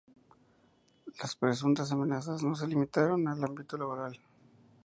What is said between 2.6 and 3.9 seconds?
limitaron al ámbito